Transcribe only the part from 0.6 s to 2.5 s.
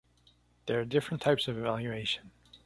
There are different types of evaluation.